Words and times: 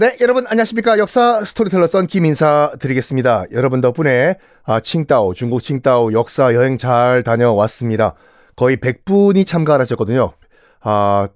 네, 0.00 0.16
여러분 0.22 0.46
안녕하십니까? 0.46 0.96
역사 0.96 1.44
스토리텔러 1.44 1.86
썬킴 1.86 2.24
인사 2.24 2.72
드리겠습니다. 2.80 3.44
여러분 3.52 3.82
덕분에 3.82 4.36
아, 4.64 4.80
칭따오, 4.80 5.34
중국 5.34 5.62
칭따오 5.62 6.14
역사 6.14 6.54
여행 6.54 6.78
잘 6.78 7.22
다녀왔습니다. 7.22 8.14
거의 8.56 8.78
100분이 8.78 9.46
참가하셨거든요. 9.46 10.32
아, 10.80 11.28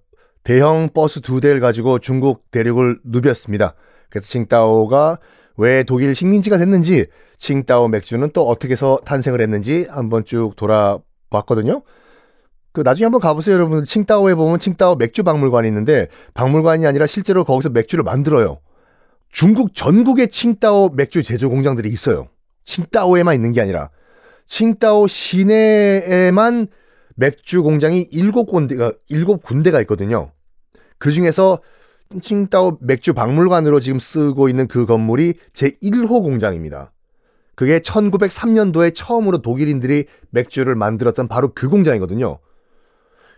대형 0.45 0.89
버스 0.95 1.21
두 1.21 1.43
대를 1.43 1.61
가지고 1.61 1.99
중국 1.99 2.51
대륙을 2.53 3.01
누볐습니다. 3.05 3.75
그래서 4.09 4.29
칭따오가 4.29 5.19
왜 5.59 5.83
독일 5.83 6.15
식민지가 6.15 6.57
됐는지, 6.57 7.05
칭따오 7.37 7.89
맥주는 7.89 8.31
또 8.33 8.49
어떻게 8.49 8.73
해서 8.73 8.99
탄생을 9.05 9.43
했는지 9.43 9.87
한번 9.91 10.25
쭉 10.25 10.53
돌아봤거든요. 10.57 11.83
그 12.75 12.81
나중에 12.81 13.05
한번 13.05 13.21
가보세요, 13.21 13.55
여러분. 13.55 13.85
칭따오에 13.85 14.35
보면 14.35 14.59
칭따오 14.59 14.97
맥주 14.97 15.23
박물관이 15.23 15.69
있는데 15.69 16.09
박물관이 16.35 16.85
아니라 16.85 17.07
실제로 17.07 17.45
거기서 17.45 17.71
맥주를 17.71 18.03
만들어요. 18.03 18.59
중국 19.31 19.77
전국에 19.77 20.27
칭따오 20.27 20.89
맥주 20.91 21.23
제조 21.23 21.49
공장들이 21.51 21.89
있어요. 21.89 22.27
칭따오에만 22.65 23.33
있는 23.37 23.53
게 23.53 23.61
아니라 23.61 23.91
칭따오 24.47 25.07
시내에만 25.07 26.67
맥주 27.15 27.63
공장이 27.63 28.09
일곱 28.11 28.47
군데가 28.47 28.93
일곱 29.09 29.45
군데가 29.45 29.81
있거든요. 29.83 30.33
그 30.99 31.13
중에서 31.13 31.61
칭따오 32.21 32.79
맥주 32.81 33.15
박물관으로 33.15 33.79
지금 33.79 34.01
쓰고 34.01 34.49
있는 34.49 34.67
그 34.67 34.85
건물이 34.85 35.35
제 35.53 35.71
1호 35.81 36.09
공장입니다. 36.25 36.91
그게 37.55 37.79
1903년도에 37.79 38.97
처음으로 38.97 39.43
독일인들이 39.43 40.07
맥주를 40.31 40.75
만들었던 40.75 41.29
바로 41.29 41.53
그 41.55 41.69
공장이거든요. 41.69 42.41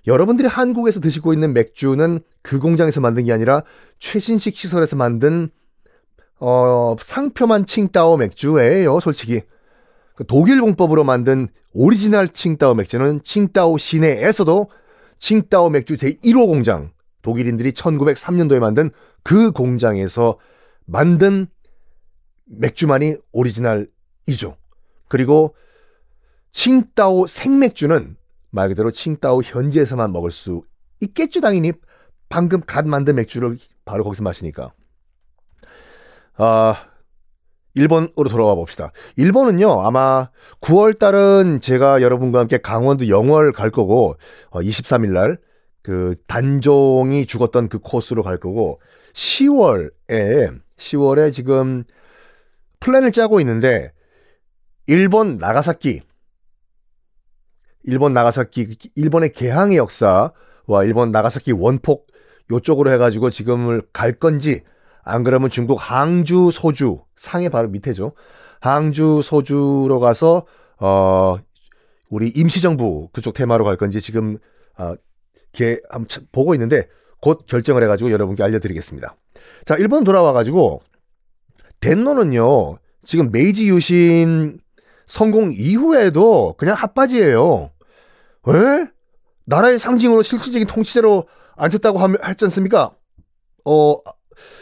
여러분들이 0.07 0.47
한국에서 0.49 1.01
드시고 1.01 1.33
있는 1.33 1.53
맥주는 1.53 2.21
그 2.43 2.59
공장에서 2.61 3.01
만든 3.01 3.25
게 3.25 3.33
아니라 3.33 3.62
최신식 3.99 4.57
시설에서 4.57 4.97
만든 4.97 5.51
어, 6.39 6.97
상표만 7.01 7.67
칭따오 7.67 8.17
맥주예요, 8.19 9.01
솔직히. 9.01 9.41
그 10.15 10.25
독일 10.27 10.61
공법으로 10.61 11.03
만든 11.03 11.49
오리지널 11.72 12.28
칭따오 12.28 12.75
맥주는 12.75 13.21
칭따오 13.25 13.78
시내에서도 13.78 14.71
칭따오 15.19 15.71
맥주 15.71 15.97
제1호 15.97 16.47
공장, 16.47 16.93
독일인들이 17.22 17.72
1903년도에 17.72 18.61
만든 18.61 18.91
그 19.22 19.50
공장에서 19.50 20.39
만든 20.84 21.49
맥주만이 22.47 23.16
오리지널이죠. 23.33 24.56
그리고 25.09 25.55
칭따오 26.53 27.27
생맥주는 27.27 28.16
말 28.56 28.69
그대로 28.69 28.91
칭따오 28.91 29.43
현지에서만 29.43 30.12
먹을 30.12 30.33
수 30.33 30.62
있겠죠, 31.00 31.41
당연히. 31.41 31.72
방금 32.28 32.61
갓 32.62 32.87
만든 32.87 33.15
맥주를 33.15 33.59
바로 33.84 34.03
거기서 34.03 34.25
마시니까. 34.25 34.72
아, 36.39 36.87
일본으로 37.75 38.28
돌아와 38.31 38.55
봅시다. 38.55 38.91
일본은요, 39.16 39.83
아마 39.83 40.31
9월 40.62 40.99
달은 40.99 41.61
제가 41.61 42.00
여러분과 42.00 42.41
함께 42.41 42.56
강원도 42.59 43.09
영월 43.09 43.53
갈 43.53 43.71
거고, 43.71 44.16
어, 44.50 44.61
23일 44.61 45.12
날, 45.12 45.39
그, 45.83 46.16
단종이 46.27 47.27
죽었던 47.27 47.69
그 47.69 47.78
코스로 47.78 48.22
갈 48.22 48.39
거고, 48.39 48.81
10월에, 49.12 50.59
10월에 50.78 51.33
지금 51.33 51.84
플랜을 52.81 53.12
짜고 53.12 53.39
있는데, 53.41 53.93
일본 54.87 55.37
나가사키, 55.37 56.00
일본 57.86 58.12
나가사키, 58.12 58.76
일본의 58.97 59.32
개항의 59.32 59.78
역사와 59.78 60.84
일본 60.84 61.12
나가사키 61.12 61.52
원폭 61.52 62.08
요쪽으로 62.50 62.92
해가지고 62.92 63.30
지금을 63.30 63.82
갈 63.92 64.12
건지, 64.12 64.62
안 65.02 65.22
그러면 65.24 65.50
중국 65.50 65.76
항주, 65.76 66.50
소주, 66.52 67.00
상해 67.14 67.48
바로 67.48 67.69
밑에죠. 67.69 68.12
항주, 68.60 69.20
소주로 69.22 70.00
가서, 70.00 70.47
어, 70.78 71.36
우리 72.10 72.28
임시정부 72.28 73.08
그쪽 73.12 73.34
테마로 73.34 73.64
갈 73.64 73.76
건지 73.76 74.00
지금, 74.00 74.38
어, 74.78 74.94
개, 75.53 75.78
보고 76.32 76.54
있는데 76.54 76.88
곧 77.20 77.47
결정을 77.47 77.82
해가지고 77.84 78.10
여러분께 78.10 78.42
알려드리겠습니다. 78.42 79.16
자, 79.64 79.76
일본 79.76 80.04
돌아와가지고, 80.04 80.82
덴노는요, 81.80 82.78
지금 83.04 83.30
메이지 83.30 83.68
유신 83.68 84.58
성공 85.06 85.53
이후에도 85.53 86.54
그냥 86.58 86.74
핫바지예요. 86.74 87.70
에? 88.49 88.91
나라의 89.45 89.79
상징으로 89.79 90.23
실질적인 90.23 90.67
통치자로 90.67 91.29
앉혔다고 91.57 91.99
하면 91.99 92.19
했지 92.25 92.45
않습니까? 92.45 92.93
어, 93.65 93.97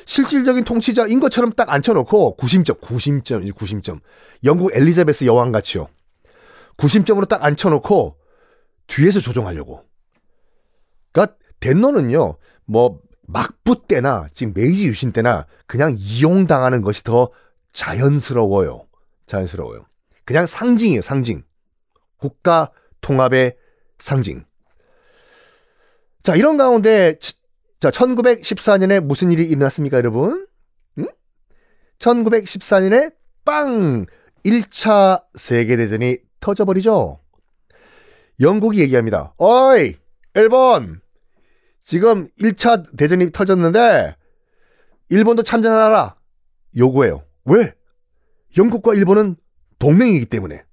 실질적인 0.07 0.65
통치자인 0.65 1.21
것처럼 1.21 1.53
딱 1.53 1.71
앉혀놓고 1.71 2.37
구심점, 2.37 2.77
구심점, 2.81 3.49
구심점. 3.53 4.01
영국 4.45 4.75
엘리자베스 4.75 5.25
여왕 5.25 5.53
같이요. 5.53 5.89
구심점으로 6.77 7.27
딱 7.27 7.45
앉혀놓고 7.45 8.17
뒤에서 8.87 9.21
조종하려고. 9.21 9.85
그러니까 11.13 11.37
덴노는요, 11.61 12.37
뭐 12.67 13.01
막부 13.27 13.87
때나 13.89 14.29
지금 14.35 14.53
메이지 14.55 14.87
유신 14.87 15.13
때나 15.13 15.47
그냥 15.67 15.95
이용당하는 15.97 16.83
것이 16.83 17.03
더 17.05 17.31
자연스러워요. 17.73 18.87
자연스러워요. 19.27 19.87
그냥 20.25 20.47
상징이에요, 20.47 21.03
상징. 21.03 21.43
국가 22.19 22.71
통합의 23.01 23.57
상징. 23.99 24.45
자, 26.23 26.35
이런 26.37 26.57
가운데 26.57 27.17
자, 27.81 27.91
1914년에 27.91 29.01
무슨 29.01 29.31
일이 29.31 29.47
일어났습니까, 29.47 29.99
여러분? 29.99 30.47
응? 30.99 31.07
1914년에 31.99 33.15
빵! 33.45 34.07
1차 34.45 35.23
세계대전이 35.35 36.19
터져버리죠. 36.41 37.21
영국이 38.41 38.81
얘기합니다. 38.81 39.35
어이! 39.39 39.97
일본! 40.35 41.01
지금 41.81 42.27
1차 42.41 42.97
대전이 42.97 43.31
터졌는데, 43.33 44.17
일본도 45.11 45.43
참전하라! 45.43 46.17
요구해요. 46.77 47.25
왜? 47.45 47.75
영국과 48.57 48.95
일본은 48.95 49.37
동맹이기 49.79 50.27
때문에. 50.27 50.65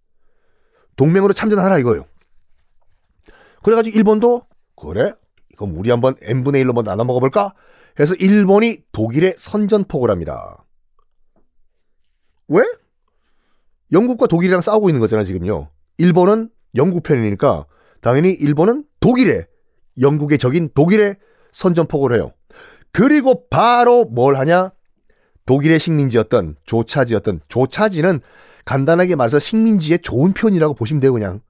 동맹으로 0.95 1.33
참전하라 1.33 1.79
이거예요. 1.79 2.05
그래가지고 3.63 3.97
일본도, 3.97 4.45
그래? 4.75 5.13
그럼 5.57 5.77
우리 5.77 5.89
한번 5.91 6.15
n분의 6.21 6.63
1로 6.63 6.67
한번 6.67 6.85
나눠 6.85 7.05
먹어볼까? 7.05 7.53
해서 7.99 8.15
일본이 8.15 8.83
독일에 8.91 9.35
선전포고를 9.37 10.11
합니다. 10.11 10.65
왜? 12.47 12.63
영국과 13.91 14.27
독일이랑 14.27 14.61
싸우고 14.61 14.89
있는 14.89 14.99
거잖아, 14.99 15.23
지금요. 15.23 15.69
일본은 15.97 16.49
영국 16.75 17.03
편이니까 17.03 17.65
당연히 18.01 18.31
일본은 18.31 18.85
독일에, 18.99 19.45
영국의 19.99 20.37
적인 20.37 20.69
독일에 20.73 21.15
선전포고를 21.51 22.17
해요. 22.17 22.33
그리고 22.91 23.47
바로 23.49 24.05
뭘 24.05 24.35
하냐? 24.37 24.71
독일의 25.45 25.79
식민지였던 25.79 26.55
조차지였던 26.65 27.41
조차지는 27.47 28.21
간단하게 28.65 29.15
말해서 29.15 29.39
식민지의 29.39 29.99
좋은 29.99 30.33
편이라고 30.33 30.73
보시면 30.75 31.01
돼요, 31.01 31.13
그냥. 31.13 31.41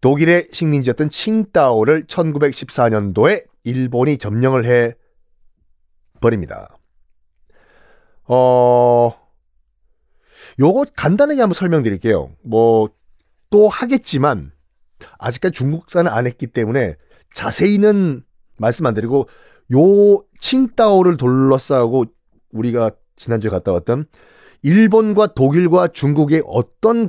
독일의 0.00 0.48
식민지였던 0.50 1.10
칭따오를 1.10 2.04
1914년도에 2.04 3.44
일본이 3.64 4.18
점령을 4.18 4.64
해 4.64 4.94
버립니다. 6.20 6.76
어, 8.24 9.12
요거 10.58 10.86
간단하게 10.96 11.40
한번 11.40 11.54
설명드릴게요. 11.54 12.30
뭐 12.42 12.88
또 13.50 13.68
하겠지만 13.68 14.52
아직까지 15.18 15.52
중국산은 15.54 16.10
안 16.10 16.26
했기 16.26 16.46
때문에 16.46 16.96
자세히는 17.34 18.22
말씀 18.56 18.86
안 18.86 18.94
드리고 18.94 19.28
요 19.74 20.24
칭따오를 20.40 21.16
둘러싸고 21.16 22.06
우리가 22.52 22.92
지난주에 23.16 23.50
갔다 23.50 23.72
왔던 23.72 24.06
일본과 24.62 25.28
독일과 25.34 25.88
중국의 25.88 26.42
어떤 26.46 27.08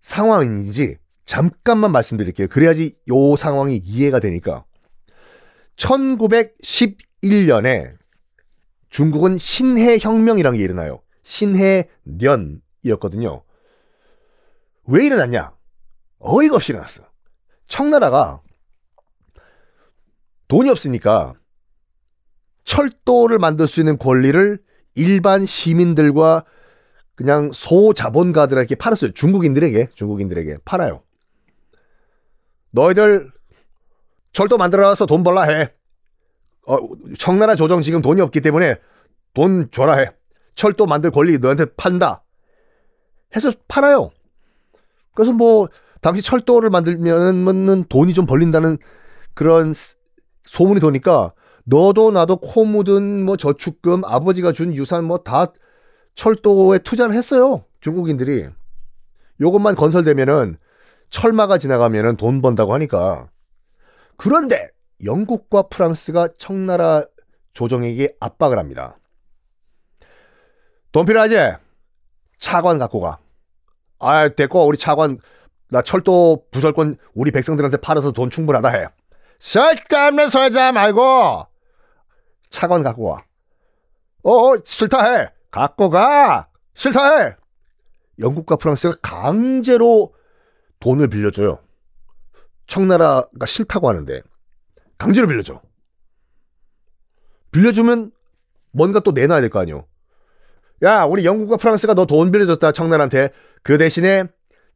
상황인지 0.00 0.98
잠깐만 1.28 1.92
말씀드릴게요. 1.92 2.48
그래야지 2.48 2.96
요 3.10 3.36
상황이 3.36 3.76
이해가 3.76 4.18
되니까. 4.18 4.64
1911년에 5.76 7.92
중국은 8.88 9.36
신해 9.36 9.98
혁명이라는 10.00 10.56
게 10.56 10.64
일어나요. 10.64 11.02
신해년이었거든요. 11.24 13.42
왜 14.86 15.04
일어났냐? 15.04 15.52
어이가 16.18 16.56
없이 16.56 16.72
일어났어. 16.72 17.02
청나라가 17.66 18.40
돈이 20.48 20.70
없으니까 20.70 21.34
철도를 22.64 23.38
만들 23.38 23.68
수 23.68 23.80
있는 23.80 23.98
권리를 23.98 24.62
일반 24.94 25.44
시민들과 25.44 26.46
그냥 27.14 27.50
소자본가들에게 27.52 28.76
팔았어요. 28.76 29.12
중국인들에게, 29.12 29.88
중국인들에게 29.94 30.56
팔아요. 30.64 31.02
너희들 32.70 33.30
철도 34.32 34.56
만들어서 34.58 35.06
돈 35.06 35.22
벌라 35.22 35.42
해. 35.42 35.72
어, 36.66 36.76
청나라 37.18 37.54
조정 37.54 37.80
지금 37.80 38.02
돈이 38.02 38.20
없기 38.20 38.40
때문에 38.40 38.76
돈 39.34 39.70
줘라 39.70 39.96
해. 39.96 40.10
철도 40.54 40.86
만들 40.86 41.10
권리 41.10 41.38
너한테 41.38 41.66
판다. 41.76 42.24
해서 43.34 43.52
팔아요. 43.68 44.10
그래서 45.14 45.32
뭐 45.32 45.68
당시 46.00 46.22
철도를 46.22 46.70
만들면은 46.70 47.84
돈이 47.88 48.14
좀 48.14 48.26
벌린다는 48.26 48.78
그런 49.34 49.72
소문이 50.44 50.80
도니까 50.80 51.32
너도 51.64 52.10
나도 52.10 52.36
코 52.36 52.64
묻은 52.64 53.24
뭐 53.24 53.36
저축금 53.36 54.04
아버지가 54.04 54.52
준 54.52 54.74
유산 54.74 55.04
뭐 55.04 55.18
다 55.18 55.52
철도에 56.14 56.78
투자를 56.78 57.14
했어요. 57.14 57.64
중국인들이. 57.80 58.48
요것만 59.40 59.76
건설되면은 59.76 60.56
철마가 61.10 61.58
지나가면은 61.58 62.16
돈 62.16 62.42
번다고 62.42 62.74
하니까. 62.74 63.28
그런데 64.16 64.70
영국과 65.04 65.62
프랑스가 65.62 66.28
청나라 66.38 67.04
조정에게 67.52 68.16
압박을 68.20 68.58
합니다. 68.58 68.98
돈 70.92 71.06
필요하지? 71.06 71.36
차관 72.38 72.78
갖고 72.78 73.00
가. 73.00 73.18
아, 73.98 74.28
됐고, 74.28 74.66
우리 74.66 74.78
차관, 74.78 75.18
나 75.70 75.82
철도 75.82 76.44
부설권 76.50 76.96
우리 77.14 77.30
백성들한테 77.30 77.78
팔아서 77.78 78.12
돈 78.12 78.30
충분하다 78.30 78.68
해. 78.70 78.86
쓸데없는 79.40 80.30
소리 80.30 80.42
하지 80.44 80.72
말고, 80.72 81.46
차관 82.50 82.82
갖고 82.82 83.10
와. 83.10 83.24
어, 84.22 84.32
어, 84.32 84.56
싫다 84.64 85.04
해. 85.04 85.28
갖고 85.50 85.90
가. 85.90 86.48
싫다 86.74 87.18
해. 87.18 87.36
영국과 88.18 88.56
프랑스가 88.56 88.96
강제로 89.02 90.12
돈을 90.80 91.08
빌려줘요. 91.08 91.58
청나라가 92.66 93.46
싫다고 93.46 93.88
하는데 93.88 94.22
강제로 94.98 95.26
빌려줘. 95.26 95.60
빌려주면 97.50 98.12
뭔가 98.72 99.00
또 99.00 99.12
내놔야 99.12 99.40
될 99.40 99.50
거 99.50 99.58
아니요. 99.60 99.86
야, 100.82 101.04
우리 101.04 101.24
영국과 101.24 101.56
프랑스가 101.56 101.94
너 101.94 102.04
돈 102.06 102.30
빌려줬다 102.30 102.72
청나라한테 102.72 103.30
그 103.62 103.78
대신에 103.78 104.24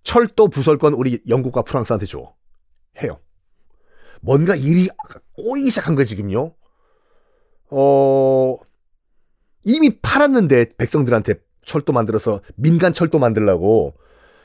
철도 0.02 0.49
부설권 0.49 0.94
우리 0.94 1.20
영국과 1.28 1.62
프랑스한테 1.62 2.06
줘. 2.06 2.34
해요. 3.02 3.20
뭔가 4.20 4.54
일이 4.56 4.88
꼬이기 5.37 5.70
시작한 5.70 5.94
거지 5.94 6.16
지금요. 6.16 6.54
어 7.70 8.56
이미 9.64 9.99
팔았는데 10.00 10.76
백성들한테 10.76 11.34
철도 11.64 11.93
만들어서 11.93 12.40
민간 12.56 12.93
철도 12.93 13.19
만들라고 13.19 13.94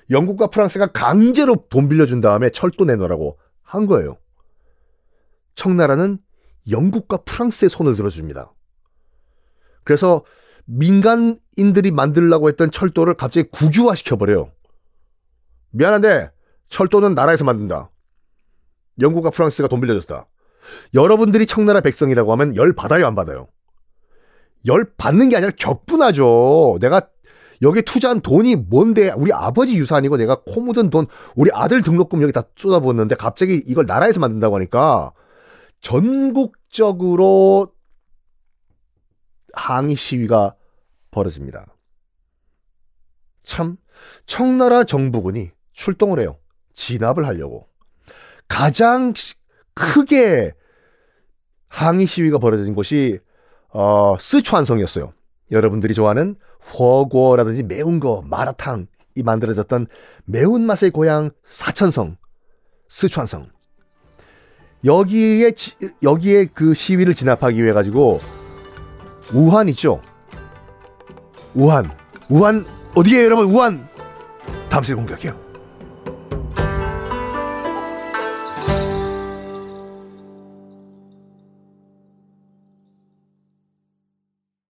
영국과 0.09 0.47
프랑스가 0.47 0.87
강제로 0.87 1.67
돈 1.69 1.89
빌려준 1.89 2.21
다음에 2.21 2.49
철도 2.49 2.85
내놓으라고 2.85 3.37
한 3.61 3.87
거예요. 3.87 4.17
청나라는 5.55 6.19
영국과 6.69 7.17
프랑스의 7.17 7.69
손을 7.69 7.95
들어줍니다. 7.95 8.53
그래서 9.83 10.23
민간인들이 10.65 11.91
만들라고 11.91 12.49
했던 12.49 12.71
철도를 12.71 13.15
갑자기 13.15 13.49
국유화 13.49 13.95
시켜버려요. 13.95 14.51
미안한데 15.71 16.31
철도는 16.69 17.15
나라에서 17.15 17.45
만든다. 17.45 17.89
영국과 18.99 19.29
프랑스가 19.29 19.67
돈 19.67 19.79
빌려줬다. 19.81 20.27
여러분들이 20.93 21.45
청나라 21.45 21.81
백성이라고 21.81 22.31
하면 22.33 22.55
열 22.55 22.73
받아요, 22.73 23.07
안 23.07 23.15
받아요? 23.15 23.47
열 24.65 24.91
받는 24.97 25.29
게 25.29 25.37
아니라 25.37 25.51
격분하죠. 25.55 26.79
내가 26.81 27.07
여기 27.61 27.81
투자한 27.81 28.21
돈이 28.21 28.55
뭔데 28.55 29.11
우리 29.11 29.33
아버지 29.33 29.77
유산이고 29.77 30.17
내가 30.17 30.41
코 30.41 30.61
묻은 30.61 30.89
돈 30.89 31.07
우리 31.35 31.49
아들 31.53 31.81
등록금 31.81 32.21
여기 32.21 32.31
다 32.31 32.43
쏟아부었는데 32.55 33.15
갑자기 33.15 33.61
이걸 33.65 33.85
나라에서 33.85 34.19
만든다고 34.19 34.55
하니까 34.55 35.13
전국적으로 35.81 37.73
항의 39.53 39.95
시위가 39.95 40.55
벌어집니다. 41.11 41.65
참 43.43 43.77
청나라 44.25 44.83
정부군이 44.83 45.51
출동을 45.73 46.19
해요. 46.19 46.37
진압을 46.73 47.25
하려고. 47.25 47.67
가장 48.47 49.13
크게 49.73 50.53
항의 51.67 52.05
시위가 52.05 52.39
벌어진 52.39 52.75
곳이 52.75 53.19
어, 53.69 54.17
스촨성이었어요. 54.19 55.13
여러분들이 55.51 55.93
좋아하는 55.93 56.35
허고라든지 56.77 57.63
매운 57.63 57.99
거, 57.99 58.23
마라탕이 58.25 58.87
만들어졌던 59.23 59.87
매운맛의 60.25 60.91
고향 60.91 61.31
사천성, 61.47 62.17
스촨성. 62.89 63.49
여기에 64.85 65.51
여기에 66.03 66.45
그 66.53 66.73
시위를 66.73 67.13
진압하기 67.13 67.61
위해 67.63 67.73
가지고 67.73 68.19
우한 69.33 69.69
있죠. 69.69 70.01
우한, 71.55 71.89
우한 72.29 72.65
어디에 72.95 73.23
여러분 73.23 73.47
우한 73.47 73.87
시간에 74.83 74.95
공격해요. 74.95 75.46